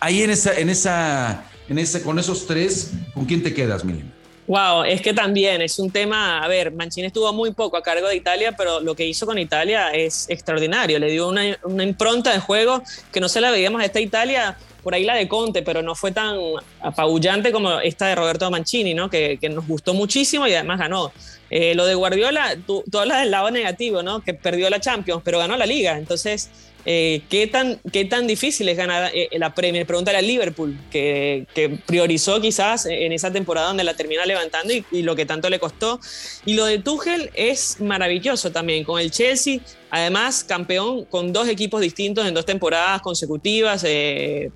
Ahí 0.00 0.22
en 0.22 0.30
esa, 0.30 0.58
en 0.58 0.68
esa, 0.70 1.50
en 1.68 1.78
ese, 1.78 2.02
con 2.02 2.18
esos 2.18 2.46
tres, 2.46 2.92
¿con 3.14 3.24
quién 3.24 3.42
te 3.42 3.54
quedas, 3.54 3.84
Milena? 3.84 4.19
Wow, 4.46 4.82
es 4.82 5.00
que 5.00 5.14
también 5.14 5.62
es 5.62 5.78
un 5.78 5.90
tema, 5.90 6.42
a 6.42 6.48
ver, 6.48 6.72
Mancini 6.72 7.06
estuvo 7.06 7.32
muy 7.32 7.52
poco 7.52 7.76
a 7.76 7.82
cargo 7.82 8.08
de 8.08 8.16
Italia, 8.16 8.54
pero 8.56 8.80
lo 8.80 8.96
que 8.96 9.06
hizo 9.06 9.24
con 9.24 9.38
Italia 9.38 9.90
es 9.90 10.28
extraordinario, 10.28 10.98
le 10.98 11.08
dio 11.10 11.28
una, 11.28 11.56
una 11.62 11.84
impronta 11.84 12.32
de 12.32 12.40
juego 12.40 12.82
que 13.12 13.20
no 13.20 13.28
se 13.28 13.40
la 13.40 13.52
veíamos 13.52 13.80
a 13.80 13.84
esta 13.84 14.00
Italia, 14.00 14.56
por 14.82 14.94
ahí 14.94 15.04
la 15.04 15.14
de 15.14 15.28
Conte, 15.28 15.62
pero 15.62 15.82
no 15.82 15.94
fue 15.94 16.10
tan 16.10 16.36
apabullante 16.80 17.52
como 17.52 17.78
esta 17.80 18.06
de 18.08 18.14
Roberto 18.16 18.50
Mancini, 18.50 18.94
¿no? 18.94 19.08
que, 19.08 19.38
que 19.40 19.48
nos 19.48 19.68
gustó 19.68 19.94
muchísimo 19.94 20.46
y 20.46 20.54
además 20.54 20.78
ganó. 20.80 21.12
Eh, 21.50 21.74
lo 21.74 21.84
de 21.84 21.94
Guardiola, 21.94 22.56
tú, 22.64 22.84
tú, 22.90 22.98
del 23.00 23.30
lado 23.30 23.50
negativo, 23.50 24.02
¿no? 24.02 24.20
que 24.22 24.34
perdió 24.34 24.70
la 24.70 24.80
Champions, 24.80 25.22
pero 25.24 25.38
ganó 25.38 25.56
la 25.56 25.66
liga, 25.66 25.98
entonces 25.98 26.48
eh, 26.86 27.22
¿qué, 27.28 27.46
tan, 27.46 27.78
¿Qué 27.92 28.04
tan 28.06 28.26
difícil 28.26 28.68
es 28.68 28.76
ganar 28.76 29.10
eh, 29.14 29.28
la 29.32 29.54
Premier? 29.54 29.84
Pregúntale 29.84 30.18
a 30.18 30.22
Liverpool, 30.22 30.78
que, 30.90 31.46
priorizó 31.86 32.40
quizás 32.40 32.86
en 32.86 33.12
esa 33.12 33.32
temporada 33.32 33.68
donde 33.68 33.84
la 33.84 33.94
termina 33.94 34.24
levantando 34.24 34.72
y, 34.72 35.02
lo 35.02 35.14
que 35.14 35.26
tanto 35.26 35.50
le 35.50 35.58
costó. 35.58 36.00
Y 36.46 36.54
lo 36.54 36.64
de 36.64 36.78
Tuchel 36.78 37.30
es 37.34 37.80
maravilloso 37.80 38.50
también, 38.50 38.84
con 38.84 39.00
el 39.00 39.10
Chelsea, 39.10 39.60
además 39.90 40.44
campeón 40.44 41.04
con 41.04 41.32
dos 41.32 41.48
equipos 41.48 41.80
distintos 41.80 42.26
en 42.26 42.32
dos 42.32 42.46
temporadas 42.46 43.02
consecutivas, 43.02 43.84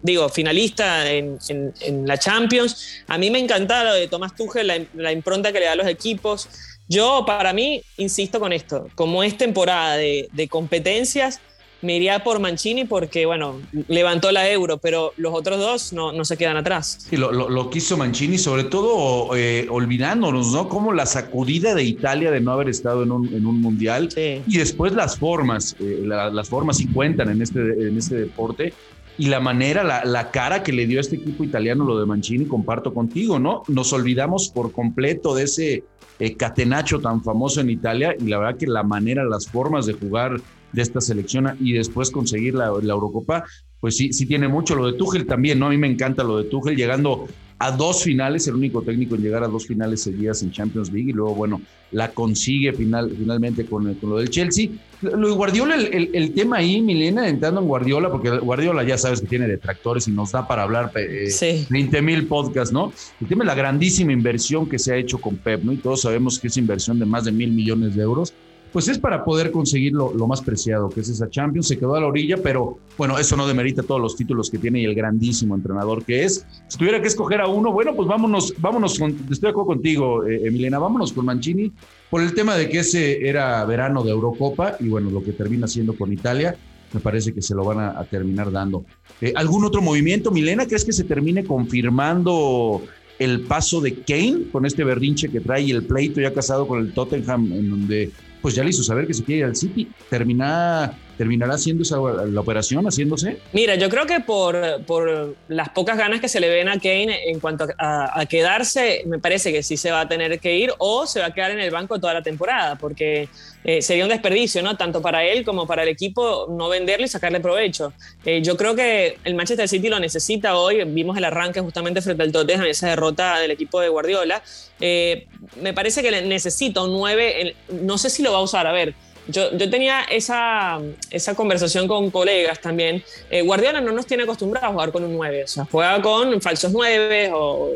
digo, 0.02 0.28
finalista 0.28 1.10
en, 1.10 1.38
en, 1.48 2.06
la 2.06 2.18
Champions. 2.18 3.02
A 3.06 3.18
mí 3.18 3.30
me 3.30 3.38
encanta 3.38 3.84
lo 3.84 3.94
de 3.94 4.08
Tomás 4.08 4.34
Tuchel, 4.34 4.88
la 4.94 5.12
impronta 5.12 5.52
que 5.52 5.60
le 5.60 5.66
da 5.66 5.72
a 5.72 5.76
los 5.76 5.88
equipos. 5.88 6.48
Yo, 6.88 7.24
para 7.26 7.52
mí, 7.52 7.82
insisto 7.96 8.40
con 8.40 8.52
esto, 8.52 8.88
como 8.94 9.22
es 9.22 9.36
temporada 9.36 9.96
de, 9.96 10.28
de 10.32 10.48
competencias, 10.48 11.40
me 11.84 11.96
iría 11.96 12.24
por 12.24 12.40
Mancini 12.40 12.84
porque, 12.84 13.26
bueno, 13.26 13.60
levantó 13.88 14.32
la 14.32 14.50
euro, 14.50 14.78
pero 14.78 15.12
los 15.16 15.34
otros 15.34 15.58
dos 15.58 15.92
no, 15.92 16.12
no 16.12 16.24
se 16.24 16.36
quedan 16.36 16.56
atrás. 16.56 17.06
Sí, 17.08 17.16
lo, 17.16 17.30
lo, 17.30 17.48
lo 17.48 17.70
quiso 17.70 17.96
Mancini, 17.96 18.38
sobre 18.38 18.64
todo 18.64 19.36
eh, 19.36 19.66
olvidándonos, 19.70 20.52
¿no? 20.52 20.68
Como 20.68 20.92
la 20.92 21.06
sacudida 21.06 21.74
de 21.74 21.84
Italia 21.84 22.30
de 22.30 22.40
no 22.40 22.52
haber 22.52 22.68
estado 22.70 23.02
en 23.02 23.12
un, 23.12 23.32
en 23.34 23.46
un 23.46 23.60
mundial 23.60 24.10
sí. 24.10 24.42
y 24.46 24.58
después 24.58 24.92
las 24.94 25.18
formas, 25.18 25.76
eh, 25.78 26.00
la, 26.04 26.30
las 26.30 26.48
formas 26.48 26.78
sí 26.78 26.86
cuentan 26.86 27.30
en 27.30 27.42
este, 27.42 27.60
en 27.60 27.98
este 27.98 28.16
deporte 28.16 28.72
y 29.16 29.26
la 29.26 29.40
manera, 29.40 30.04
la, 30.04 30.30
cara 30.30 30.62
que 30.62 30.72
le 30.72 30.86
dio 30.86 31.00
este 31.00 31.16
equipo 31.16 31.44
italiano, 31.44 31.84
lo 31.84 31.98
de 31.98 32.06
Mancini, 32.06 32.46
comparto 32.46 32.92
contigo, 32.92 33.38
¿no? 33.38 33.62
Nos 33.68 33.92
olvidamos 33.92 34.48
por 34.48 34.72
completo 34.72 35.34
de 35.34 35.44
ese 35.44 35.84
eh, 36.18 36.36
catenacho 36.36 37.00
tan 37.00 37.22
famoso 37.22 37.60
en 37.60 37.70
Italia 37.70 38.16
y 38.18 38.24
la 38.24 38.38
verdad 38.38 38.58
que 38.58 38.66
la 38.66 38.82
manera, 38.82 39.24
las 39.24 39.46
formas 39.46 39.86
de 39.86 39.92
jugar 39.92 40.40
de 40.72 40.82
esta 40.82 41.00
selección 41.00 41.56
y 41.60 41.74
después 41.74 42.10
conseguir 42.10 42.54
la, 42.54 42.72
la, 42.82 42.92
Eurocopa, 42.92 43.44
pues 43.78 43.96
sí, 43.96 44.12
sí 44.12 44.26
tiene 44.26 44.48
mucho. 44.48 44.74
Lo 44.74 44.90
de 44.90 44.98
Tuchel 44.98 45.26
también, 45.26 45.60
¿no? 45.60 45.66
A 45.66 45.70
mí 45.70 45.78
me 45.78 45.88
encanta 45.88 46.24
lo 46.24 46.38
de 46.38 46.50
Tuchel, 46.50 46.76
llegando 46.76 47.28
a 47.64 47.70
dos 47.70 48.02
finales, 48.02 48.46
el 48.46 48.56
único 48.56 48.82
técnico 48.82 49.14
en 49.14 49.22
llegar 49.22 49.42
a 49.42 49.48
dos 49.48 49.66
finales 49.66 50.02
seguidas 50.02 50.42
en 50.42 50.50
Champions 50.50 50.92
League 50.92 51.08
y 51.08 51.12
luego, 51.14 51.34
bueno, 51.34 51.62
la 51.92 52.10
consigue 52.10 52.74
final, 52.74 53.10
finalmente 53.16 53.64
con, 53.64 53.94
con 53.94 54.10
lo 54.10 54.18
del 54.18 54.28
Chelsea. 54.28 54.68
Lo 55.00 55.28
de 55.28 55.34
Guardiola, 55.34 55.76
el, 55.76 55.86
el, 55.86 56.10
el, 56.12 56.34
tema 56.34 56.58
ahí, 56.58 56.82
Milena, 56.82 57.26
entrando 57.26 57.62
en 57.62 57.66
Guardiola, 57.66 58.10
porque 58.10 58.30
Guardiola 58.36 58.82
ya 58.84 58.98
sabes 58.98 59.22
que 59.22 59.28
tiene 59.28 59.48
detractores 59.48 60.06
y 60.08 60.10
nos 60.10 60.32
da 60.32 60.46
para 60.46 60.64
hablar 60.64 60.92
eh, 60.94 61.30
sí. 61.30 61.66
20 61.70 62.02
mil 62.02 62.26
podcasts, 62.26 62.70
¿no? 62.72 62.92
El 63.18 63.28
tema 63.28 63.44
es 63.44 63.46
la 63.46 63.54
grandísima 63.54 64.12
inversión 64.12 64.68
que 64.68 64.78
se 64.78 64.92
ha 64.92 64.96
hecho 64.96 65.16
con 65.18 65.36
Pep, 65.36 65.62
¿no? 65.64 65.72
Y 65.72 65.78
todos 65.78 66.02
sabemos 66.02 66.38
que 66.38 66.48
es 66.48 66.56
inversión 66.58 66.98
de 66.98 67.06
más 67.06 67.24
de 67.24 67.32
mil 67.32 67.50
millones 67.50 67.94
de 67.94 68.02
euros 68.02 68.34
pues 68.74 68.88
es 68.88 68.98
para 68.98 69.24
poder 69.24 69.52
conseguir 69.52 69.92
lo, 69.92 70.10
más 70.26 70.42
preciado, 70.42 70.88
que 70.88 70.98
es 70.98 71.08
esa 71.08 71.30
Champions. 71.30 71.68
Se 71.68 71.78
quedó 71.78 71.94
a 71.94 72.00
la 72.00 72.08
orilla, 72.08 72.38
pero 72.42 72.80
bueno, 72.98 73.16
eso 73.16 73.36
no 73.36 73.46
demerita 73.46 73.84
todos 73.84 74.00
los 74.00 74.16
títulos 74.16 74.50
que 74.50 74.58
tiene 74.58 74.80
y 74.80 74.84
el 74.84 74.96
grandísimo 74.96 75.54
entrenador 75.54 76.04
que 76.04 76.24
es. 76.24 76.44
Si 76.66 76.76
tuviera 76.76 77.00
que 77.00 77.06
escoger 77.06 77.40
a 77.40 77.46
uno, 77.46 77.70
bueno, 77.70 77.94
pues 77.94 78.08
vámonos, 78.08 78.52
vámonos, 78.58 78.94
estoy 78.94 79.38
de 79.40 79.48
acuerdo 79.48 79.66
contigo, 79.66 80.26
eh, 80.26 80.48
Emilena, 80.48 80.80
vámonos 80.80 81.12
con 81.12 81.24
Mancini 81.24 81.70
por 82.10 82.20
el 82.20 82.34
tema 82.34 82.56
de 82.56 82.68
que 82.68 82.80
ese 82.80 83.28
era 83.28 83.64
verano 83.64 84.02
de 84.02 84.10
Eurocopa 84.10 84.74
y 84.80 84.88
bueno, 84.88 85.08
lo 85.08 85.22
que 85.22 85.30
termina 85.30 85.68
siendo 85.68 85.94
con 85.94 86.12
Italia. 86.12 86.56
Me 86.92 86.98
parece 86.98 87.32
que 87.32 87.42
se 87.42 87.54
lo 87.54 87.64
van 87.64 87.78
a, 87.78 88.00
a 88.00 88.04
terminar 88.04 88.50
dando. 88.50 88.84
Eh, 89.20 89.32
¿Algún 89.36 89.64
otro 89.64 89.82
movimiento, 89.82 90.32
Milena? 90.32 90.66
¿Crees 90.66 90.84
que 90.84 90.92
se 90.92 91.04
termine 91.04 91.44
confirmando 91.44 92.82
el 93.20 93.42
paso 93.42 93.80
de 93.80 93.94
Kane 93.94 94.48
con 94.50 94.66
este 94.66 94.82
berrinche 94.82 95.28
que 95.28 95.38
trae 95.38 95.62
y 95.62 95.70
el 95.70 95.84
pleito 95.84 96.20
ya 96.20 96.34
casado 96.34 96.66
con 96.66 96.80
el 96.80 96.92
Tottenham, 96.92 97.52
en 97.52 97.70
donde 97.70 98.10
pues 98.44 98.54
ya 98.54 98.62
le 98.62 98.68
saber 98.82 99.06
que 99.06 99.14
se 99.14 99.24
quiere 99.24 99.38
ir 99.38 99.44
al 99.46 99.56
City. 99.56 99.90
Termina, 100.10 100.92
¿Terminará 101.16 101.54
haciendo 101.54 101.82
esa, 101.82 101.96
la 101.96 102.40
operación, 102.40 102.84
haciéndose? 102.84 103.38
Mira, 103.52 103.76
yo 103.76 103.88
creo 103.88 104.06
que 104.06 104.20
por, 104.20 104.84
por 104.84 105.36
las 105.48 105.68
pocas 105.68 105.96
ganas 105.96 106.20
que 106.20 106.28
se 106.28 106.40
le 106.40 106.48
ven 106.48 106.68
a 106.68 106.74
Kane 106.74 107.30
en 107.30 107.40
cuanto 107.40 107.66
a, 107.78 108.24
quedarse, 108.26 109.02
me 109.06 109.18
parece 109.18 109.52
que 109.52 109.62
sí 109.62 109.76
se 109.76 109.90
va 109.90 110.02
a 110.02 110.08
tener 110.08 110.40
que 110.40 110.56
ir 110.56 110.72
o 110.78 111.06
se 111.06 111.20
va 111.20 111.26
a 111.26 111.34
quedar 111.34 111.50
en 111.50 111.60
el 111.60 111.70
banco 111.70 112.00
toda 112.00 112.14
la 112.14 112.22
temporada, 112.22 112.76
porque 112.76 113.28
eh, 113.64 113.80
sería 113.80 114.04
un 114.04 114.10
desperdicio, 114.10 114.62
¿no? 114.62 114.76
Tanto 114.76 115.00
para 115.00 115.24
él 115.24 115.44
como 115.44 115.66
para 115.66 115.82
el 115.82 115.88
equipo 115.88 116.46
no 116.50 116.68
venderlo 116.68 117.06
y 117.06 117.08
sacarle 117.08 117.40
provecho. 117.40 117.92
Eh, 118.24 118.42
yo 118.42 118.56
creo 118.56 118.74
que 118.74 119.18
el 119.24 119.34
Manchester 119.34 119.68
City 119.68 119.88
lo 119.88 120.00
necesita 120.00 120.56
hoy. 120.56 120.82
Vimos 120.84 121.16
el 121.16 121.24
arranque 121.24 121.60
justamente 121.60 122.02
frente 122.02 122.22
al 122.22 122.32
Tottenham, 122.32 122.66
esa 122.66 122.88
derrota 122.88 123.38
del 123.38 123.50
equipo 123.50 123.80
de 123.80 123.88
Guardiola. 123.88 124.42
Eh, 124.80 125.26
me 125.60 125.72
parece 125.72 126.02
que 126.02 126.22
necesita 126.22 126.82
un 126.82 126.92
9. 126.92 127.54
No 127.82 127.98
sé 127.98 128.10
si 128.10 128.22
lo 128.22 128.32
va 128.32 128.38
a 128.38 128.42
usar. 128.42 128.66
A 128.66 128.72
ver, 128.72 128.94
yo, 129.28 129.56
yo, 129.56 129.70
tenía 129.70 130.02
esa, 130.04 130.80
esa, 131.10 131.34
conversación 131.34 131.88
con 131.88 132.10
colegas 132.10 132.60
también. 132.60 133.02
Eh, 133.30 133.42
Guardiola 133.42 133.80
no 133.80 133.92
nos 133.92 134.06
tiene 134.06 134.24
acostumbrados 134.24 134.68
a 134.68 134.72
jugar 134.72 134.92
con 134.92 135.04
un 135.04 135.14
9, 135.14 135.44
o 135.44 135.46
sea, 135.46 135.66
juega 135.70 136.00
con 136.02 136.40
falsos 136.40 136.72
9 136.72 137.30
o 137.32 137.74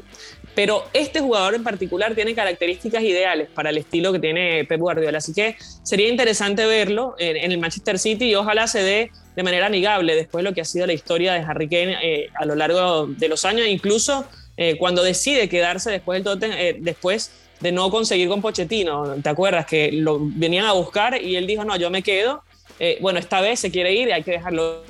pero 0.58 0.84
este 0.92 1.20
jugador 1.20 1.54
en 1.54 1.62
particular 1.62 2.16
tiene 2.16 2.34
características 2.34 3.04
ideales 3.04 3.48
para 3.48 3.70
el 3.70 3.78
estilo 3.78 4.12
que 4.12 4.18
tiene 4.18 4.64
Pep 4.64 4.80
Guardiola, 4.80 5.18
así 5.18 5.32
que 5.32 5.54
sería 5.84 6.08
interesante 6.08 6.66
verlo 6.66 7.14
en, 7.20 7.52
el 7.52 7.58
Manchester 7.58 7.96
City 7.96 8.30
y 8.30 8.34
ojalá 8.34 8.66
se 8.66 8.82
dé 8.82 9.12
de 9.36 9.42
manera 9.44 9.66
amigable 9.66 10.16
después 10.16 10.42
de 10.42 10.50
lo 10.50 10.54
que 10.56 10.62
ha 10.62 10.64
sido 10.64 10.84
la 10.88 10.94
historia 10.94 11.34
de 11.34 11.42
Harry 11.42 11.68
Kane 11.68 11.96
eh, 12.02 12.30
a 12.34 12.44
lo 12.44 12.56
largo 12.56 13.06
de 13.06 13.28
los 13.28 13.44
años, 13.44 13.68
incluso 13.68 14.26
eh, 14.56 14.76
cuando 14.78 15.04
decide 15.04 15.48
quedarse 15.48 15.92
después 15.92 16.16
del 16.16 16.24
Tottenham, 16.24 16.58
eh, 16.58 16.76
después 16.80 17.30
de 17.60 17.72
no 17.72 17.90
conseguir 17.90 18.28
con 18.28 18.40
Pochettino, 18.40 19.16
¿te 19.22 19.28
acuerdas? 19.28 19.66
Que 19.66 19.90
lo 19.92 20.18
venían 20.20 20.66
a 20.66 20.72
buscar 20.72 21.20
y 21.20 21.36
él 21.36 21.46
dijo, 21.46 21.64
no, 21.64 21.76
yo 21.76 21.90
me 21.90 22.02
quedo, 22.02 22.42
eh, 22.78 22.98
bueno, 23.00 23.18
esta 23.18 23.40
vez 23.40 23.60
se 23.60 23.70
quiere 23.70 23.92
ir 23.92 24.12
hay 24.12 24.22
que 24.22 24.32
dejarlo 24.32 24.82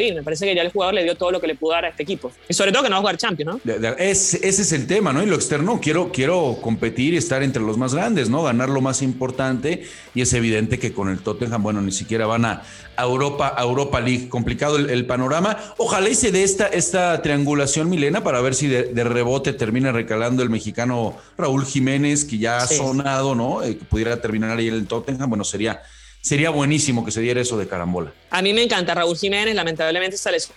ir. 0.00 0.14
Me 0.14 0.22
parece 0.22 0.46
que 0.46 0.54
ya 0.54 0.62
el 0.62 0.70
jugador 0.70 0.94
le 0.94 1.04
dio 1.04 1.14
todo 1.14 1.30
lo 1.30 1.40
que 1.40 1.46
le 1.46 1.54
pudo 1.54 1.72
dar 1.72 1.84
a 1.84 1.88
este 1.88 2.02
equipo. 2.02 2.32
Y 2.48 2.54
sobre 2.54 2.72
todo 2.72 2.82
que 2.82 2.88
no 2.88 2.94
va 2.94 2.98
a 2.98 3.00
jugar 3.00 3.16
Champions, 3.16 3.60
¿no? 3.64 3.72
Es, 3.98 4.34
ese 4.34 4.62
es 4.62 4.72
el 4.72 4.86
tema, 4.86 5.12
¿no? 5.12 5.22
Y 5.22 5.26
lo 5.26 5.36
externo, 5.36 5.80
quiero, 5.80 6.10
quiero 6.12 6.58
competir 6.60 7.14
y 7.14 7.16
estar 7.16 7.42
entre 7.42 7.62
los 7.62 7.78
más 7.78 7.94
grandes, 7.94 8.28
¿no? 8.30 8.42
Ganar 8.42 8.68
lo 8.68 8.80
más 8.80 9.02
importante. 9.02 9.84
Y 10.14 10.22
es 10.22 10.32
evidente 10.32 10.78
que 10.78 10.92
con 10.92 11.08
el 11.08 11.20
Tottenham, 11.20 11.62
bueno, 11.62 11.80
ni 11.80 11.92
siquiera 11.92 12.26
van 12.26 12.44
a, 12.44 12.62
Europa, 12.98 13.54
a 13.56 13.62
Europa 13.62 14.00
League. 14.00 14.28
Complicado 14.28 14.76
el, 14.76 14.90
el, 14.90 15.06
panorama. 15.06 15.56
Ojalá 15.76 16.08
y 16.08 16.14
se 16.14 16.32
dé 16.32 16.42
esta, 16.42 16.66
esta 16.66 17.20
triangulación, 17.22 17.90
Milena, 17.90 18.22
para 18.22 18.40
ver 18.40 18.54
si 18.54 18.68
de, 18.68 18.84
de 18.84 19.04
rebote 19.04 19.52
termina 19.52 19.92
recalando 19.92 20.42
el 20.42 20.50
mexicano 20.50 21.16
Raúl 21.36 21.64
Jiménez, 21.64 22.24
que 22.24 22.38
ya 22.38 22.58
ha 22.58 22.66
sí. 22.66 22.76
sonado, 22.76 23.34
¿no? 23.34 23.62
Eh, 23.62 23.76
que 23.76 23.84
pudiera 23.84 24.20
terminar 24.20 24.56
ahí 24.56 24.68
en 24.68 24.74
el 24.74 24.86
Tottenham. 24.86 25.28
Bueno, 25.28 25.44
sería 25.44 25.82
sería 26.26 26.50
buenísimo 26.50 27.04
que 27.04 27.12
se 27.12 27.20
diera 27.20 27.40
eso 27.40 27.56
de 27.56 27.68
carambola. 27.68 28.12
A 28.30 28.42
mí 28.42 28.52
me 28.52 28.60
encanta 28.60 28.96
Raúl 28.96 29.16
Jiménez, 29.16 29.54
lamentablemente 29.54 30.16
se 30.16 30.32
lesionó 30.32 30.56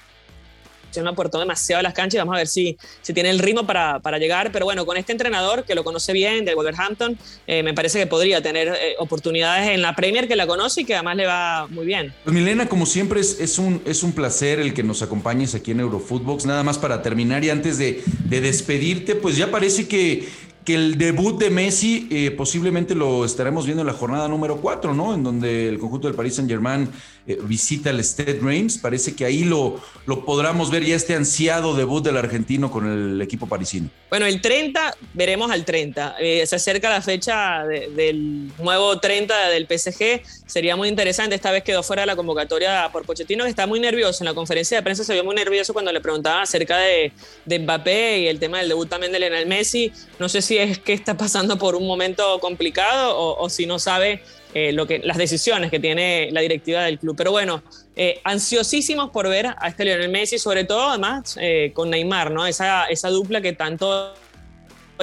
aportó 1.08 1.40
demasiado 1.40 1.82
a 1.82 1.84
las 1.84 1.94
canchas 1.94 2.16
y 2.16 2.18
vamos 2.18 2.34
a 2.34 2.40
ver 2.40 2.48
si, 2.48 2.76
si 3.04 3.14
tiene 3.14 3.30
el 3.30 3.38
ritmo 3.38 3.68
para, 3.68 4.00
para, 4.00 4.18
llegar, 4.18 4.52
pero 4.52 4.66
bueno, 4.66 4.84
con 4.88 4.98
este 4.98 5.12
entrenador 5.12 5.64
que 5.64 5.76
lo 5.76 5.84
conoce 5.84 6.12
bien, 6.12 6.44
del 6.44 6.56
Wolverhampton, 6.56 7.20
eh, 7.46 7.62
me 7.62 7.76
parece 7.76 8.00
que 8.00 8.08
podría 8.08 8.42
tener 8.42 8.70
eh, 8.70 8.96
oportunidades 8.98 9.70
en 9.70 9.84
la 9.84 9.96
Premier 9.96 10.28
que 10.28 10.36
la 10.36 10.48
conoce 10.48 10.82
y 10.82 10.86
que 10.86 10.96
además 10.96 11.18
le 11.18 11.28
va 11.28 11.68
muy 11.68 11.86
bien. 11.86 12.12
Pues 12.24 12.34
Milena, 12.34 12.68
como 12.68 12.88
siempre, 12.88 13.20
es, 13.20 13.40
es, 13.40 13.60
un, 13.60 13.80
es 13.86 14.02
un 14.02 14.14
placer 14.14 14.60
el 14.60 14.74
que 14.74 14.82
nos 14.82 15.04
acompañes 15.04 15.54
aquí 15.54 15.70
en 15.70 15.82
Eurofootbox, 15.82 16.48
nada 16.48 16.64
más 16.64 16.80
para 16.80 17.04
terminar 17.04 17.44
y 17.44 17.52
antes 17.52 17.78
de, 17.78 18.02
de 18.26 18.42
despedirte, 18.42 19.14
pues 19.14 19.38
ya 19.38 19.52
parece 19.52 19.88
que 19.88 20.49
que 20.70 20.76
el 20.76 21.00
debut 21.00 21.40
de 21.40 21.50
Messi 21.50 22.08
eh, 22.12 22.30
posiblemente 22.30 22.94
lo 22.94 23.26
estaremos 23.26 23.66
viendo 23.66 23.82
en 23.82 23.88
la 23.88 23.94
jornada 23.94 24.28
número 24.28 24.58
4, 24.62 24.94
¿no? 24.94 25.16
En 25.16 25.24
donde 25.24 25.68
el 25.68 25.80
conjunto 25.80 26.08
del 26.08 26.16
Paris 26.16 26.36
Saint-Germain 26.36 26.88
eh, 27.26 27.40
visita 27.42 27.90
el 27.90 28.04
Stade 28.04 28.40
Reims. 28.40 28.78
Parece 28.78 29.16
que 29.16 29.26
ahí 29.26 29.44
lo, 29.44 29.82
lo 30.06 30.26
podremos 30.26 30.70
ver 30.70 30.86
ya 30.86 30.96
este 30.96 31.16
ansiado 31.16 31.76
debut 31.76 32.04
del 32.04 32.18
argentino 32.18 32.70
con 32.70 32.86
el 32.86 33.20
equipo 33.20 33.48
parisino. 33.48 33.90
Bueno, 34.12 34.28
el 34.28 34.42
30, 34.42 34.96
veremos 35.16 35.50
al 35.50 35.66
30. 35.66 36.18
Eh, 36.20 36.46
se 36.46 36.56
acerca 36.56 36.88
la 36.88 37.02
fecha 37.02 37.66
de, 37.66 37.90
del 37.90 38.52
nuevo 38.60 39.00
30 39.00 39.50
del 39.50 39.66
PSG. 39.66 40.22
Sería 40.46 40.76
muy 40.76 40.88
interesante. 40.88 41.34
Esta 41.34 41.52
vez 41.52 41.64
quedó 41.64 41.82
fuera 41.82 42.04
de 42.04 42.08
la 42.08 42.16
convocatoria 42.16 42.90
por 42.92 43.06
Pochettino, 43.06 43.44
que 43.44 43.50
está 43.50 43.66
muy 43.66 43.80
nervioso. 43.80 44.24
En 44.24 44.26
la 44.26 44.36
conferencia 44.36 44.78
de 44.78 44.84
prensa 44.84 45.04
se 45.04 45.14
vio 45.14 45.24
muy 45.24 45.36
nervioso 45.36 45.74
cuando 45.74 45.92
le 45.92 46.00
preguntaba 46.00 46.44
acerca 46.44 46.78
de, 46.78 47.12
de 47.46 47.60
Mbappé 47.60 48.20
y 48.20 48.28
el 48.28 48.38
tema 48.38 48.60
del 48.60 48.70
debut 48.70 48.88
también 48.88 49.12
de 49.12 49.20
Lionel 49.20 49.48
Messi. 49.48 49.92
No 50.20 50.30
sé 50.30 50.44
si 50.44 50.59
es 50.64 50.80
que 50.80 50.94
está 50.94 51.16
pasando 51.16 51.58
por 51.58 51.76
un 51.76 51.88
momento 51.88 52.40
complicado 52.40 53.16
o, 53.18 53.50
si 53.50 53.66
no 53.66 53.80
sabe 53.80 54.22
eh, 54.54 54.72
lo 54.72 54.88
que, 54.88 55.00
las 55.00 55.18
decisiones 55.18 55.70
que 55.72 55.80
tiene 55.80 56.30
la 56.32 56.42
directiva 56.42 56.84
del 56.84 57.00
club. 57.00 57.16
Pero 57.18 57.32
bueno, 57.32 57.64
eh, 57.96 58.20
ansiosísimos 58.24 59.10
por 59.12 59.28
ver 59.30 59.48
a 59.48 59.68
este 59.68 59.86
Lionel 59.86 60.10
Messi, 60.10 60.40
sobre 60.40 60.64
todo 60.64 60.90
además 60.90 61.38
eh, 61.40 61.72
con 61.74 61.90
Neymar, 61.90 62.32
¿no? 62.32 62.46
Esa, 62.46 62.86
esa 62.86 63.10
dupla 63.10 63.42
que 63.42 63.54
tanto 63.54 64.14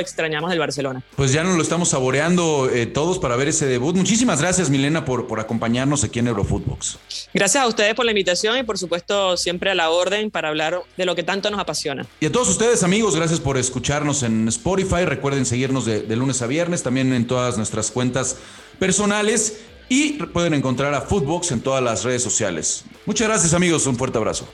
extrañamos 0.01 0.51
del 0.51 0.59
Barcelona. 0.59 1.03
Pues 1.17 1.33
ya 1.33 1.43
nos 1.43 1.57
lo 1.57 1.63
estamos 1.63 1.89
saboreando 1.89 2.71
eh, 2.73 2.87
todos 2.87 3.19
para 3.19 3.37
ver 3.37 3.49
ese 3.49 3.67
debut. 3.67 3.97
Muchísimas 3.97 4.41
gracias, 4.41 4.71
Milena, 4.71 5.05
por, 5.05 5.27
por 5.27 5.41
acompañarnos 5.41 6.05
aquí 6.05 6.19
en 6.19 6.29
Eurofootbox. 6.29 6.99
Gracias 7.35 7.63
a 7.63 7.67
ustedes 7.67 7.95
por 7.95 8.05
la 8.05 8.13
invitación 8.13 8.59
y 8.59 8.63
por 8.63 8.79
supuesto 8.79 9.37
siempre 9.37 9.71
a 9.71 9.75
la 9.75 9.91
orden 9.91 10.31
para 10.31 10.49
hablar 10.49 10.83
de 10.97 11.05
lo 11.07 11.15
que 11.15 11.23
tanto 11.23 11.51
nos 11.51 11.61
apasiona. 11.61 12.07
Y 12.21 12.27
a 12.27 12.33
todos 12.33 12.49
ustedes, 12.49 12.83
amigos, 12.83 13.17
gracias 13.17 13.41
por 13.41 13.59
escucharnos 13.59 14.23
en 14.23 14.49
Spotify. 14.49 15.05
Recuerden 15.05 15.47
seguirnos 15.47 15.85
de, 15.85 16.03
de 16.03 16.17
lunes 16.17 16.43
a 16.43 16.47
viernes, 16.47 16.83
también 16.83 17.13
en 17.13 17.27
todas 17.27 17.57
nuestras 17.57 17.91
cuentas 17.91 18.37
personales. 18.79 19.61
Y 19.89 20.15
pueden 20.15 20.55
encontrar 20.55 20.95
a 20.95 21.01
Footbox 21.01 21.53
en 21.53 21.61
todas 21.61 21.83
las 21.83 22.03
redes 22.03 22.23
sociales. 22.23 22.85
Muchas 23.05 23.29
gracias, 23.29 23.55
amigos. 23.55 23.87
Un 23.87 23.97
fuerte 23.97 24.19
abrazo. 24.19 24.49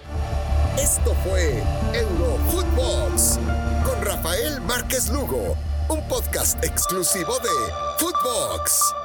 Esto 0.78 1.14
fue 1.24 1.62
Eurofootbox 1.94 3.38
Márquez 4.72 5.10
Lugo, 5.10 5.54
un 5.90 6.00
podcast 6.08 6.64
exclusivo 6.64 7.38
de 7.40 7.50
Footbox. 7.98 9.01